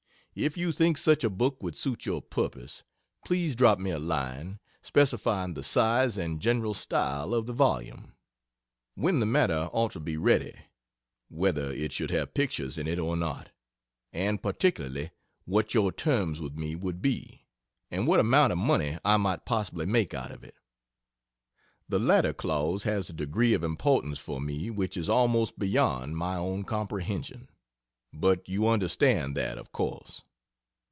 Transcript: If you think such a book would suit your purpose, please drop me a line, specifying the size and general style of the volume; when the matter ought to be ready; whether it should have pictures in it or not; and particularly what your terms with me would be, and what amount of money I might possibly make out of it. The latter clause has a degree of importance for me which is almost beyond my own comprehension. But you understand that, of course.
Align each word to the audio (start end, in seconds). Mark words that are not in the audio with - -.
If 0.33 0.55
you 0.55 0.71
think 0.71 0.97
such 0.97 1.25
a 1.25 1.29
book 1.29 1.61
would 1.61 1.75
suit 1.75 2.05
your 2.05 2.21
purpose, 2.21 2.83
please 3.25 3.53
drop 3.53 3.79
me 3.79 3.91
a 3.91 3.99
line, 3.99 4.61
specifying 4.81 5.55
the 5.55 5.61
size 5.61 6.17
and 6.17 6.39
general 6.39 6.73
style 6.73 7.33
of 7.33 7.47
the 7.47 7.51
volume; 7.53 8.13
when 8.95 9.19
the 9.19 9.25
matter 9.25 9.69
ought 9.73 9.91
to 9.91 9.99
be 9.99 10.15
ready; 10.15 10.55
whether 11.27 11.73
it 11.73 11.91
should 11.91 12.11
have 12.11 12.33
pictures 12.33 12.77
in 12.77 12.87
it 12.87 12.97
or 12.97 13.17
not; 13.17 13.51
and 14.13 14.41
particularly 14.41 15.11
what 15.43 15.73
your 15.73 15.91
terms 15.91 16.39
with 16.39 16.53
me 16.55 16.77
would 16.77 17.01
be, 17.01 17.45
and 17.91 18.07
what 18.07 18.21
amount 18.21 18.53
of 18.53 18.57
money 18.57 18.97
I 19.03 19.17
might 19.17 19.43
possibly 19.45 19.85
make 19.85 20.13
out 20.13 20.31
of 20.31 20.45
it. 20.45 20.55
The 21.89 21.99
latter 21.99 22.31
clause 22.31 22.83
has 22.83 23.09
a 23.09 23.13
degree 23.13 23.53
of 23.53 23.65
importance 23.65 24.17
for 24.17 24.39
me 24.39 24.69
which 24.69 24.95
is 24.95 25.09
almost 25.09 25.59
beyond 25.59 26.15
my 26.15 26.37
own 26.37 26.63
comprehension. 26.63 27.49
But 28.13 28.49
you 28.49 28.67
understand 28.67 29.37
that, 29.37 29.57
of 29.57 29.71
course. 29.71 30.23